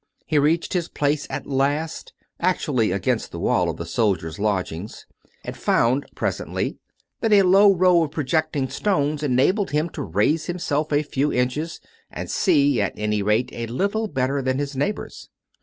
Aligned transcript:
He 0.25 0.39
reached 0.39 0.73
his 0.73 0.89
place 0.89 1.27
at 1.29 1.45
last, 1.45 2.11
actually 2.39 2.89
against 2.91 3.31
the 3.31 3.37
wall 3.39 3.69
of 3.69 3.77
the 3.77 3.85
soldiers' 3.85 4.39
lodgings, 4.39 5.05
and 5.45 5.55
found, 5.55 6.07
presently, 6.15 6.79
that 7.19 7.31
a 7.31 7.43
low 7.43 7.71
row 7.71 8.03
of 8.05 8.09
projecting 8.09 8.67
stones 8.67 9.21
enabled 9.21 9.69
him 9.69 9.91
to 9.91 10.01
raise 10.01 10.45
himself 10.45 10.91
a 10.91 11.03
few 11.03 11.31
inches, 11.31 11.79
and 12.09 12.31
see, 12.31 12.81
at 12.81 12.93
any 12.97 13.21
rate, 13.21 13.51
a 13.53 13.67
little 13.67 14.07
better 14.07 14.41
than 14.41 14.57
his 14.57 14.75
neigh 14.75 14.91
bours. 14.93 15.29